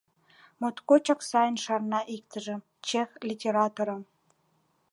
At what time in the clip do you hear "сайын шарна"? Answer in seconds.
1.29-2.01